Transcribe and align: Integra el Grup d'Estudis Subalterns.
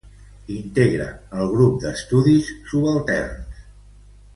Integra 0.53 1.05
el 1.43 1.51
Grup 1.53 1.77
d'Estudis 1.85 2.51
Subalterns. 2.73 3.65